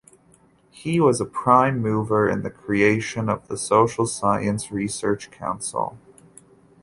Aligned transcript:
He 0.71 0.99
was 0.99 1.21
a 1.21 1.25
prime 1.27 1.79
mover 1.79 2.27
in 2.27 2.41
the 2.41 2.49
creation 2.49 3.29
of 3.29 3.47
the 3.47 3.55
Social 3.55 4.07
Science 4.07 4.71
Research 4.71 5.29
Council. 5.29 5.95